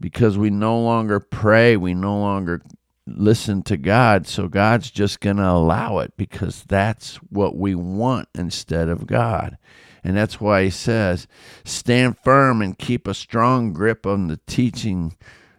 Because 0.00 0.36
we 0.36 0.50
no 0.50 0.80
longer 0.80 1.20
pray, 1.20 1.76
we 1.76 1.94
no 1.94 2.18
longer 2.18 2.62
listen 3.06 3.62
to 3.64 3.76
God. 3.76 4.26
So 4.26 4.48
God's 4.48 4.90
just 4.90 5.20
going 5.20 5.36
to 5.36 5.48
allow 5.48 5.98
it 5.98 6.16
because 6.16 6.64
that's 6.64 7.16
what 7.16 7.56
we 7.56 7.74
want 7.74 8.28
instead 8.34 8.88
of 8.88 9.06
God. 9.06 9.58
And 10.04 10.16
that's 10.16 10.40
why 10.40 10.64
he 10.64 10.70
says, 10.70 11.28
stand 11.64 12.18
firm 12.18 12.60
and 12.60 12.76
keep 12.76 13.06
a 13.06 13.14
strong 13.14 13.72
grip 13.72 14.06
on 14.06 14.26
the 14.26 14.40
teaching 14.46 15.16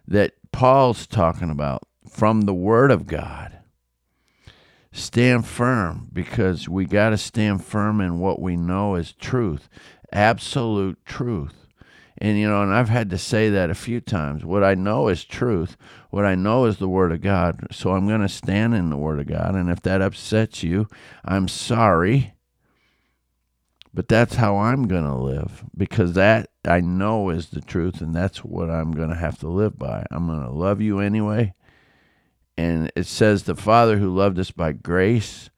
that 0.07 0.33
Paul's 0.51 1.07
talking 1.07 1.49
about 1.49 1.83
from 2.09 2.41
the 2.41 2.53
Word 2.53 2.91
of 2.91 3.07
God. 3.07 3.52
Stand 4.95 5.47
firm 5.47 6.07
because 6.13 6.69
we 6.69 6.85
got 6.85 7.09
to 7.09 7.17
stand 7.17 7.65
firm 7.65 7.99
in 7.99 8.19
what 8.19 8.39
we 8.39 8.55
know 8.55 8.93
is 8.93 9.11
truth, 9.13 9.67
absolute 10.11 11.03
truth. 11.03 11.65
And, 12.19 12.37
you 12.37 12.47
know, 12.47 12.61
and 12.61 12.71
I've 12.71 12.89
had 12.89 13.09
to 13.09 13.17
say 13.17 13.49
that 13.49 13.71
a 13.71 13.75
few 13.75 13.99
times. 13.99 14.45
What 14.45 14.63
I 14.63 14.75
know 14.75 15.07
is 15.07 15.25
truth. 15.25 15.77
What 16.11 16.25
I 16.25 16.35
know 16.35 16.65
is 16.65 16.77
the 16.77 16.87
Word 16.87 17.11
of 17.11 17.21
God. 17.21 17.67
So 17.71 17.93
I'm 17.93 18.07
going 18.07 18.21
to 18.21 18.29
stand 18.29 18.75
in 18.75 18.91
the 18.91 18.97
Word 18.97 19.19
of 19.19 19.25
God. 19.25 19.55
And 19.55 19.67
if 19.67 19.81
that 19.81 20.01
upsets 20.01 20.61
you, 20.61 20.87
I'm 21.25 21.47
sorry. 21.47 22.35
But 23.95 24.07
that's 24.07 24.35
how 24.35 24.57
I'm 24.57 24.87
going 24.87 25.05
to 25.05 25.15
live 25.15 25.65
because 25.75 26.13
that 26.13 26.51
I 26.65 26.81
know 26.81 27.29
is 27.31 27.49
the 27.49 27.61
truth. 27.61 27.99
And 27.99 28.15
that's 28.15 28.43
what 28.43 28.69
I'm 28.69 28.91
going 28.91 29.09
to 29.09 29.15
have 29.15 29.39
to 29.39 29.47
live 29.47 29.79
by. 29.79 30.05
I'm 30.11 30.27
going 30.27 30.43
to 30.43 30.51
love 30.51 30.81
you 30.81 30.99
anyway. 30.99 31.55
And 32.57 32.91
it 32.95 33.07
says, 33.07 33.43
The 33.43 33.55
Father 33.55 33.97
who 33.97 34.15
loved 34.15 34.37
us 34.39 34.51
by 34.51 34.73
grace 34.73 35.49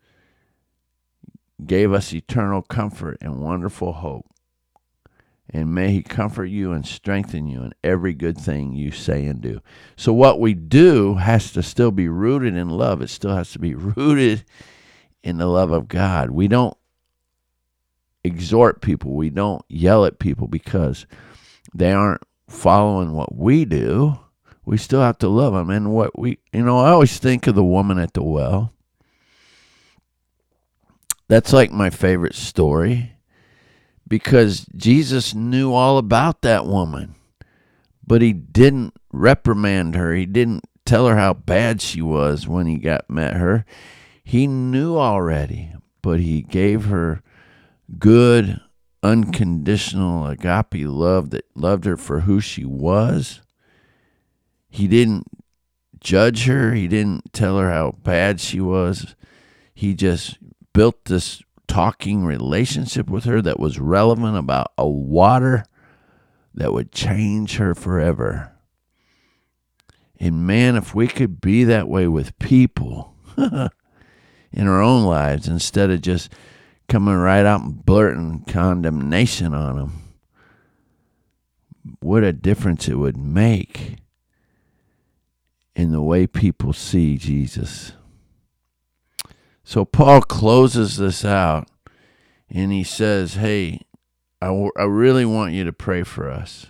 gave 1.66 1.94
us 1.94 2.14
eternal 2.14 2.62
comfort 2.62 3.18
and 3.22 3.40
wonderful 3.40 3.94
hope 3.94 4.26
and 5.50 5.74
may 5.74 5.92
he 5.92 6.02
comfort 6.02 6.46
you 6.46 6.72
and 6.72 6.86
strengthen 6.86 7.48
you 7.48 7.62
in 7.64 7.74
every 7.84 8.14
good 8.14 8.38
thing 8.38 8.74
you 8.74 8.92
say 8.92 9.26
and 9.26 9.42
do. 9.42 9.62
So, 9.96 10.12
what 10.12 10.40
we 10.40 10.54
do 10.54 11.16
has 11.16 11.52
to 11.54 11.64
still 11.64 11.92
be 11.92 12.10
rooted 12.10 12.56
in 12.56 12.70
love. 12.70 13.02
It 13.02 13.10
still 13.10 13.36
has 13.36 13.52
to 13.52 13.60
be 13.60 13.76
rooted 13.76 14.44
in 15.24 15.38
the 15.38 15.48
love 15.48 15.72
of 15.72 15.88
God. 15.88 16.32
We 16.32 16.48
don't 16.48 16.76
exhort 18.24 18.82
people, 18.82 19.14
we 19.14 19.30
don't 19.30 19.64
yell 19.70 20.06
at 20.06 20.20
people 20.20 20.48
because 20.48 21.06
they 21.74 21.92
aren't 21.92 22.24
following 22.50 23.14
what 23.14 23.36
we 23.36 23.66
do. 23.66 24.20
We 24.66 24.78
still 24.78 25.02
have 25.02 25.20
to 25.20 25.30
love 25.30 25.54
them. 25.54 25.70
And 25.70 25.94
what 25.94 26.18
we, 26.18 26.40
you 26.52 26.64
know, 26.64 26.80
I 26.80 26.90
always 26.90 27.18
think 27.20 27.48
of 27.48 27.56
the 27.56 27.64
woman 27.64 28.00
at 28.00 28.14
the 28.14 28.24
well. 28.24 28.74
That's 31.28 31.54
like 31.54 31.72
my 31.72 31.90
favorite 31.90 32.36
story 32.36 33.14
because 34.08 34.66
Jesus 34.76 35.34
knew 35.34 35.74
all 35.74 35.98
about 35.98 36.42
that 36.42 36.66
woman, 36.66 37.16
but 38.06 38.22
he 38.22 38.34
didn't 38.34 38.94
reprimand 39.12 39.96
her. 39.96 40.14
He 40.14 40.26
didn't 40.26 40.66
tell 40.86 41.08
her 41.08 41.18
how 41.18 41.34
bad 41.34 41.82
she 41.82 42.02
was 42.02 42.48
when 42.48 42.68
he 42.68 42.78
got 42.78 43.10
met 43.10 43.34
her. 43.34 43.66
He 44.24 44.46
knew 44.48 44.98
already, 44.98 45.74
but 46.02 46.20
he 46.20 46.42
gave 46.42 46.86
her 46.86 47.22
good, 47.98 48.60
unconditional 49.02 50.28
agape 50.28 50.88
love 50.88 51.32
that 51.32 51.46
loved 51.56 51.86
her 51.86 51.98
for 51.98 52.22
who 52.22 52.40
she 52.40 52.66
was. 52.66 53.42
He 54.76 54.90
didn't 54.90 55.26
judge 56.02 56.48
her. 56.48 56.74
He 56.74 56.90
didn't 56.90 57.32
tell 57.32 57.58
her 57.58 57.72
how 57.72 57.92
bad 58.04 58.42
she 58.42 58.60
was. 58.60 59.16
He 59.74 59.94
just 59.94 60.38
built 60.74 61.06
this 61.06 61.42
talking 61.66 62.26
relationship 62.26 63.10
with 63.10 63.24
her 63.24 63.42
that 63.42 63.58
was 63.58 63.80
relevant 63.80 64.36
about 64.36 64.74
a 64.78 64.86
water 64.86 65.64
that 66.54 66.74
would 66.74 66.92
change 66.92 67.56
her 67.56 67.74
forever. 67.74 68.52
And 70.20 70.46
man, 70.46 70.76
if 70.76 70.94
we 70.94 71.08
could 71.08 71.40
be 71.40 71.64
that 71.64 71.88
way 71.88 72.10
with 72.10 72.38
people 72.38 73.16
in 73.38 73.70
our 74.68 74.82
own 74.82 75.06
lives 75.06 75.48
instead 75.48 75.90
of 75.90 76.02
just 76.02 76.34
coming 76.90 77.16
right 77.16 77.46
out 77.46 77.62
and 77.62 77.86
blurting 77.86 78.44
condemnation 78.46 79.54
on 79.54 79.78
them, 79.78 80.02
what 82.02 82.26
a 82.26 82.34
difference 82.34 82.90
it 82.90 82.96
would 82.96 83.16
make 83.16 84.00
in 85.76 85.92
the 85.92 86.02
way 86.02 86.26
people 86.26 86.74
see 86.74 87.18
Jesus. 87.18 87.94
So 89.64 89.84
Paul 89.84 90.22
closes 90.22 90.98
this 90.98 91.26
out 91.26 91.68
and 92.50 92.72
he 92.72 92.84
says, 92.84 93.34
Hey, 93.36 93.82
I, 94.42 94.48
w- 94.48 94.72
I 94.78 94.84
really 94.84 95.26
want 95.26 95.54
you 95.54 95.64
to 95.64 95.74
pray 95.74 96.04
for 96.04 96.30
us. 96.30 96.68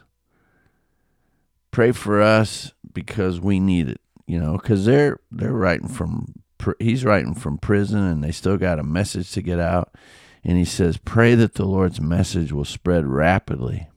Pray 1.72 1.92
for 1.92 2.22
us 2.22 2.72
because 2.94 3.42
we 3.42 3.60
need 3.60 3.90
it, 3.90 4.02
you 4.26 4.40
know, 4.40 4.54
because 4.54 4.86
they're 4.86 5.20
they're 5.30 5.52
writing 5.52 5.90
from 5.90 6.34
pr- 6.58 6.72
he's 6.80 7.04
writing 7.04 7.34
from 7.34 7.58
prison, 7.58 8.00
and 8.00 8.24
they 8.24 8.32
still 8.32 8.56
got 8.56 8.80
a 8.80 8.84
message 8.84 9.32
to 9.34 9.42
get 9.42 9.60
out. 9.60 9.94
And 10.42 10.58
he 10.58 10.64
says, 10.64 10.96
"Pray 10.96 11.36
that 11.36 11.56
the 11.56 11.66
Lord's 11.66 12.00
message 12.00 12.54
will 12.54 12.64
spread 12.64 13.06
rapidly, 13.06 13.90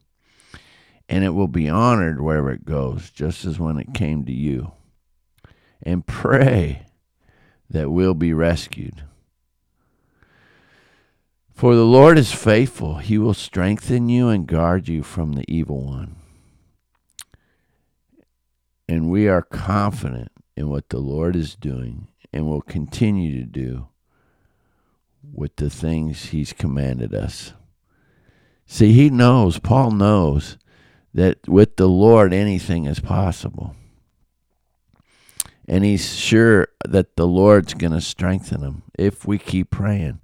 and 1.07 1.23
it 1.23 1.29
will 1.29 1.47
be 1.47 1.69
honored 1.69 2.19
wherever 2.19 2.51
it 2.51 2.65
goes, 2.65 3.11
just 3.11 3.45
as 3.45 3.59
when 3.59 3.77
it 3.77 3.93
came 3.93 4.25
to 4.25 4.33
you. 4.33 4.73
And 5.81 6.05
pray 6.05 6.85
that 7.69 7.91
we'll 7.91 8.13
be 8.13 8.33
rescued." 8.33 9.03
For 11.53 11.75
the 11.75 11.85
Lord 11.85 12.17
is 12.17 12.31
faithful. 12.31 12.99
He 12.99 13.17
will 13.17 13.33
strengthen 13.33 14.07
you 14.07 14.29
and 14.29 14.47
guard 14.47 14.87
you 14.87 15.03
from 15.03 15.33
the 15.33 15.43
evil 15.51 15.83
one. 15.83 16.15
And 18.87 19.09
we 19.09 19.27
are 19.27 19.41
confident 19.41 20.31
in 20.55 20.69
what 20.69 20.89
the 20.89 20.99
Lord 20.99 21.35
is 21.35 21.55
doing 21.55 22.07
and 22.31 22.47
will 22.47 22.61
continue 22.61 23.39
to 23.39 23.45
do 23.45 23.87
with 25.33 25.57
the 25.57 25.69
things 25.69 26.27
He's 26.27 26.53
commanded 26.53 27.13
us. 27.13 27.53
See, 28.65 28.93
He 28.93 29.09
knows, 29.09 29.59
Paul 29.59 29.91
knows, 29.91 30.57
that 31.13 31.47
with 31.47 31.75
the 31.75 31.89
Lord 31.89 32.33
anything 32.33 32.85
is 32.85 32.99
possible. 32.99 33.75
And 35.69 35.85
he's 35.85 36.15
sure 36.15 36.67
that 36.83 37.15
the 37.15 37.27
Lord's 37.27 37.75
going 37.75 37.93
to 37.93 38.01
strengthen 38.01 38.61
him 38.61 38.81
if 38.97 39.27
we 39.27 39.37
keep 39.37 39.69
praying. 39.69 40.19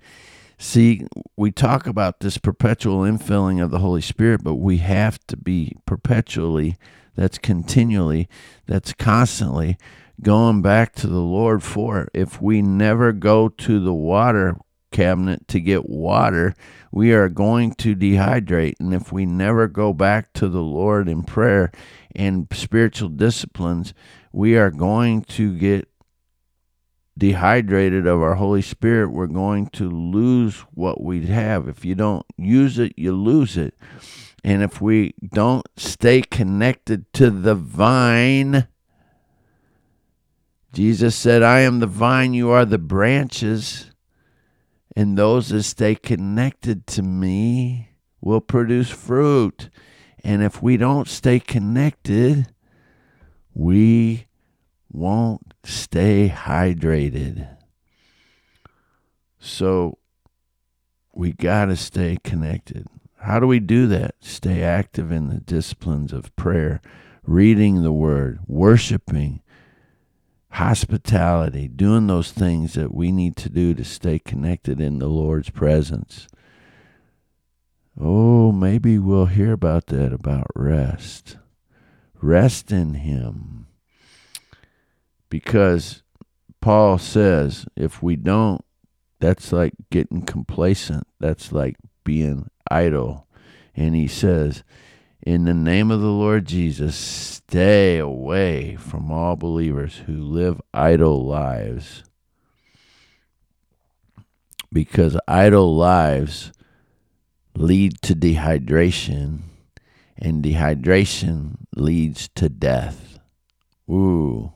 See, 0.57 1.05
we 1.37 1.51
talk 1.51 1.85
about 1.85 2.19
this 2.19 2.39
perpetual 2.39 3.01
infilling 3.01 3.61
of 3.63 3.69
the 3.69 3.77
Holy 3.77 4.01
Spirit, 4.01 4.43
but 4.43 4.55
we 4.55 4.77
have 4.77 5.19
to 5.27 5.37
be 5.37 5.77
perpetually, 5.85 6.77
that's 7.15 7.37
continually, 7.37 8.27
that's 8.65 8.91
constantly 8.93 9.77
going 10.19 10.63
back 10.63 10.95
to 10.95 11.07
the 11.07 11.19
Lord 11.19 11.61
for 11.61 12.01
it. 12.01 12.09
If 12.15 12.41
we 12.41 12.63
never 12.63 13.11
go 13.11 13.47
to 13.47 13.79
the 13.79 13.93
water 13.93 14.57
cabinet 14.91 15.47
to 15.49 15.59
get 15.59 15.89
water, 15.89 16.55
we 16.91 17.11
are 17.11 17.29
going 17.29 17.73
to 17.75 17.95
dehydrate. 17.95 18.75
And 18.79 18.93
if 18.93 19.11
we 19.11 19.25
never 19.25 19.67
go 19.67 19.93
back 19.93 20.33
to 20.33 20.47
the 20.47 20.61
Lord 20.61 21.07
in 21.09 21.23
prayer 21.23 21.71
and 22.15 22.47
spiritual 22.51 23.09
disciplines, 23.09 23.93
we 24.35 24.57
are 24.57 24.69
going 24.69 25.21
to 25.21 25.57
get 25.57 25.87
dehydrated 27.17 28.05
of 28.05 28.21
our 28.21 28.33
Holy 28.33 28.61
Spirit, 28.61 29.07
we're 29.07 29.27
going 29.27 29.67
to 29.67 29.89
lose 29.89 30.59
what 30.73 31.01
we 31.01 31.25
have. 31.27 31.69
If 31.69 31.85
you 31.85 31.95
don't 31.95 32.25
use 32.37 32.77
it, 32.77 32.91
you 32.97 33.13
lose 33.13 33.55
it. 33.55 33.75
And 34.43 34.61
if 34.61 34.81
we 34.81 35.15
don't 35.33 35.65
stay 35.77 36.21
connected 36.21 37.11
to 37.13 37.29
the 37.29 37.55
vine, 37.55 38.67
Jesus 40.73 41.15
said, 41.15 41.41
I 41.41 41.61
am 41.61 41.79
the 41.79 41.87
vine, 41.87 42.33
you 42.33 42.49
are 42.49 42.65
the 42.65 42.77
branches. 42.77 43.89
And 44.97 45.17
those 45.17 45.47
that 45.47 45.63
stay 45.63 45.95
connected 45.95 46.87
to 46.87 47.01
me 47.01 47.91
will 48.19 48.41
produce 48.41 48.89
fruit. 48.89 49.69
And 50.25 50.43
if 50.43 50.61
we 50.61 50.75
don't 50.75 51.07
stay 51.07 51.39
connected, 51.39 52.47
we 53.55 54.27
won't 54.91 55.53
stay 55.63 56.29
hydrated. 56.29 57.57
So 59.39 59.97
we 61.13 61.31
got 61.31 61.65
to 61.65 61.75
stay 61.77 62.17
connected. 62.23 62.87
How 63.21 63.39
do 63.39 63.47
we 63.47 63.59
do 63.59 63.87
that? 63.87 64.15
Stay 64.19 64.61
active 64.61 65.11
in 65.11 65.29
the 65.29 65.39
disciplines 65.39 66.11
of 66.13 66.35
prayer, 66.35 66.81
reading 67.23 67.81
the 67.81 67.93
word, 67.93 68.39
worshiping, 68.45 69.41
hospitality, 70.49 71.67
doing 71.67 72.07
those 72.07 72.31
things 72.31 72.73
that 72.73 72.93
we 72.93 73.11
need 73.11 73.35
to 73.37 73.49
do 73.49 73.73
to 73.73 73.83
stay 73.85 74.19
connected 74.19 74.81
in 74.81 74.99
the 74.99 75.07
Lord's 75.07 75.49
presence. 75.49 76.27
Oh, 77.99 78.51
maybe 78.51 78.99
we'll 78.99 79.27
hear 79.27 79.53
about 79.53 79.87
that 79.87 80.11
about 80.11 80.47
rest. 80.53 81.37
Rest 82.21 82.71
in 82.71 82.95
Him 82.95 83.67
because 85.29 86.03
Paul 86.61 86.97
says 86.97 87.65
if 87.75 88.01
we 88.01 88.15
don't, 88.15 88.63
that's 89.19 89.51
like 89.51 89.73
getting 89.89 90.21
complacent. 90.21 91.07
That's 91.19 91.51
like 91.51 91.75
being 92.03 92.49
idle. 92.69 93.27
And 93.75 93.95
he 93.95 94.07
says, 94.07 94.63
in 95.21 95.45
the 95.45 95.53
name 95.53 95.91
of 95.91 96.01
the 96.01 96.07
Lord 96.07 96.45
Jesus, 96.45 96.95
stay 96.95 97.97
away 97.97 98.75
from 98.75 99.11
all 99.11 99.35
believers 99.35 100.03
who 100.05 100.13
live 100.13 100.61
idle 100.73 101.25
lives. 101.25 102.03
Because 104.71 105.17
idle 105.27 105.75
lives 105.75 106.51
lead 107.55 108.01
to 108.03 108.15
dehydration, 108.15 109.39
and 110.17 110.43
dehydration 110.43 111.57
leads 111.75 112.27
to 112.29 112.49
death. 112.49 113.19
Ooh. 113.89 114.51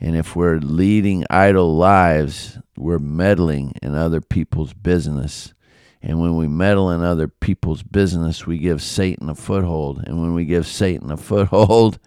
And 0.00 0.16
if 0.16 0.34
we're 0.34 0.58
leading 0.58 1.24
idle 1.30 1.76
lives, 1.76 2.58
we're 2.76 2.98
meddling 2.98 3.74
in 3.82 3.94
other 3.94 4.20
people's 4.20 4.72
business. 4.72 5.54
And 6.02 6.20
when 6.20 6.36
we 6.36 6.48
meddle 6.48 6.90
in 6.90 7.02
other 7.02 7.28
people's 7.28 7.82
business, 7.82 8.46
we 8.46 8.58
give 8.58 8.82
Satan 8.82 9.30
a 9.30 9.34
foothold. 9.34 10.02
And 10.06 10.20
when 10.20 10.34
we 10.34 10.44
give 10.44 10.66
Satan 10.66 11.10
a 11.10 11.16
foothold, 11.16 11.98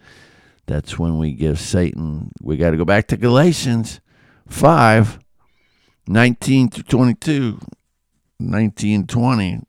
that's 0.66 0.98
when 0.98 1.18
we 1.18 1.32
give 1.32 1.58
Satan. 1.58 2.30
We 2.40 2.56
got 2.56 2.70
to 2.70 2.76
go 2.76 2.84
back 2.84 3.08
to 3.08 3.16
Galatians 3.16 4.00
5 4.48 5.18
19 6.06 6.70
through 6.70 6.84
22, 6.84 7.58
19, 8.38 9.06
20 9.06 9.60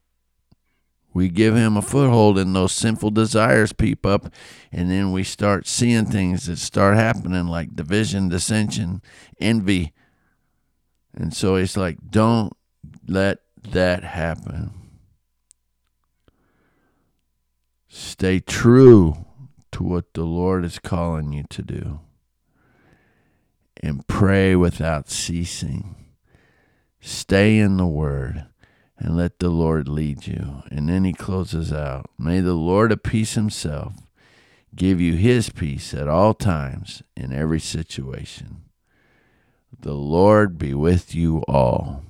we 1.13 1.27
give 1.27 1.55
him 1.55 1.75
a 1.75 1.81
foothold 1.81 2.37
and 2.37 2.55
those 2.55 2.71
sinful 2.71 3.11
desires 3.11 3.73
peep 3.73 4.05
up 4.05 4.31
and 4.71 4.91
then 4.91 5.11
we 5.11 5.23
start 5.23 5.67
seeing 5.67 6.05
things 6.05 6.45
that 6.45 6.57
start 6.57 6.97
happening 6.97 7.47
like 7.47 7.75
division 7.75 8.29
dissension 8.29 9.01
envy. 9.39 9.93
And 11.13 11.33
so 11.33 11.55
it's 11.55 11.75
like 11.75 11.97
don't 12.09 12.53
let 13.07 13.39
that 13.71 14.03
happen. 14.03 14.71
Stay 17.87 18.39
true 18.39 19.25
to 19.71 19.83
what 19.83 20.13
the 20.13 20.23
lord 20.23 20.63
is 20.63 20.77
calling 20.77 21.33
you 21.33 21.43
to 21.49 21.63
do. 21.63 21.99
And 23.81 24.05
pray 24.07 24.55
without 24.55 25.09
ceasing. 25.09 25.95
Stay 26.99 27.57
in 27.57 27.77
the 27.77 27.87
word 27.87 28.48
and 28.99 29.15
let 29.15 29.39
the 29.39 29.49
Lord 29.49 29.87
lead 29.87 30.27
you. 30.27 30.63
And 30.69 30.89
then 30.89 31.05
he 31.05 31.13
closes 31.13 31.71
out 31.71 32.09
May 32.17 32.41
the 32.41 32.53
Lord 32.53 32.91
of 32.91 33.01
peace 33.01 33.35
himself 33.35 33.93
give 34.75 35.01
you 35.01 35.15
his 35.15 35.49
peace 35.49 35.93
at 35.93 36.07
all 36.07 36.33
times 36.33 37.01
in 37.15 37.33
every 37.33 37.59
situation. 37.59 38.63
The 39.79 39.93
Lord 39.93 40.57
be 40.57 40.73
with 40.73 41.15
you 41.15 41.43
all. 41.47 42.03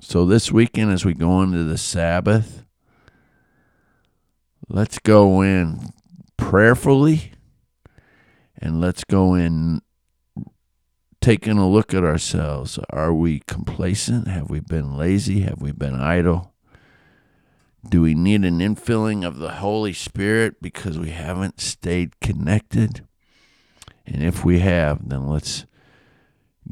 So, 0.00 0.24
this 0.26 0.50
weekend, 0.50 0.90
as 0.90 1.04
we 1.04 1.14
go 1.14 1.42
into 1.42 1.62
the 1.62 1.78
Sabbath, 1.78 2.64
let's 4.68 4.98
go 4.98 5.42
in 5.42 5.92
prayerfully 6.36 7.32
and 8.58 8.80
let's 8.80 9.04
go 9.04 9.34
in 9.34 9.82
taking 11.22 11.56
a 11.56 11.68
look 11.68 11.94
at 11.94 12.04
ourselves. 12.04 12.78
Are 12.90 13.14
we 13.14 13.40
complacent? 13.46 14.26
Have 14.26 14.50
we 14.50 14.60
been 14.60 14.96
lazy? 14.96 15.40
Have 15.40 15.62
we 15.62 15.72
been 15.72 15.94
idle? 15.94 16.52
Do 17.88 18.02
we 18.02 18.14
need 18.14 18.44
an 18.44 18.58
infilling 18.58 19.26
of 19.26 19.38
the 19.38 19.52
Holy 19.52 19.92
Spirit 19.92 20.60
because 20.60 20.98
we 20.98 21.10
haven't 21.10 21.60
stayed 21.60 22.20
connected? 22.20 23.06
And 24.04 24.22
if 24.22 24.44
we 24.44 24.58
have, 24.58 25.08
then 25.08 25.28
let's 25.28 25.64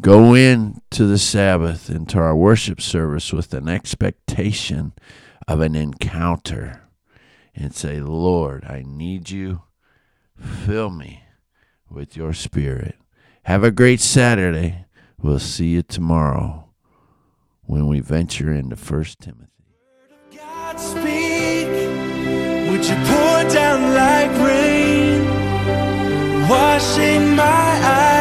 go 0.01 0.35
in 0.35 0.83
to 0.91 1.07
the 1.07 1.19
Sabbath, 1.19 1.89
into 1.89 2.19
our 2.19 2.37
worship 2.37 2.81
service 2.81 3.33
with 3.33 3.55
an 3.55 3.69
expectation 3.69 4.93
of 5.47 5.61
an 5.61 5.77
encounter 5.77 6.89
and 7.55 7.75
say, 7.75 8.01
Lord, 8.01 8.65
I 8.65 8.83
need 8.87 9.31
you. 9.31 9.63
Fill 10.37 10.91
me 10.91 11.23
with 11.89 12.17
your 12.17 12.33
spirit. 12.33 12.97
Have 13.45 13.65
a 13.65 13.71
great 13.71 14.01
Saturday. 14.01 14.85
We'll 15.21 15.39
see 15.39 15.69
you 15.69 15.83
tomorrow 15.83 16.71
when 17.63 17.87
we 17.87 18.01
venture 18.01 18.53
into 18.53 18.77
First 18.77 19.21
Timothy. 19.21 19.47
Speak, 20.77 21.67
would 22.71 22.85
you 22.85 22.95
pour 22.95 23.45
down 23.53 23.93
like 23.93 24.31
rain, 24.47 25.27
washing 26.49 27.35
my 27.35 27.43
eyes? 27.45 28.20